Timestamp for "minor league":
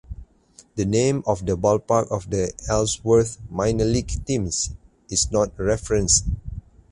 3.51-4.25